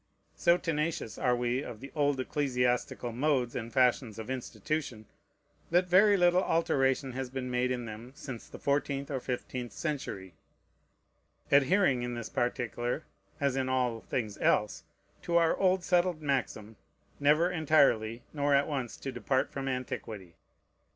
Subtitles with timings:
[0.35, 5.05] So tenacious are we of the old ecclesiastical modes and fashions of institution,
[5.69, 10.33] that very little alteration has been made in them since the fourteenth or fifteenth century:
[11.51, 13.03] adhering in this particular,
[13.39, 14.83] as in all things else,
[15.21, 16.77] to our old settled maxim,
[17.19, 20.33] never entirely nor at once to depart from antiquity.